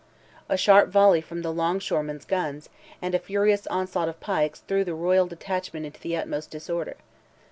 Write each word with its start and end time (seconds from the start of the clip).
A 0.49 0.57
sharp 0.57 0.89
volley 0.89 1.21
from 1.21 1.43
the 1.43 1.53
long 1.53 1.77
shore 1.77 2.01
men's 2.01 2.25
guns, 2.25 2.69
and 3.03 3.13
a 3.13 3.19
furious 3.19 3.67
onslaught 3.67 4.09
of 4.09 4.19
pikes 4.19 4.61
threw 4.61 4.83
the 4.83 4.95
royal 4.95 5.27
detachment 5.27 5.85
into 5.85 5.99
the 5.99 6.17
utmost 6.17 6.49
disorder. 6.49 6.95